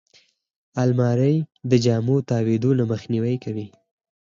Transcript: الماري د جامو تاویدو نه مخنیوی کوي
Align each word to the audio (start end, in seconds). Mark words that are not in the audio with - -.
الماري 0.83 1.35
د 1.69 1.71
جامو 1.83 2.15
تاویدو 2.29 2.69
نه 2.79 2.83
مخنیوی 2.91 3.35
کوي 3.43 3.67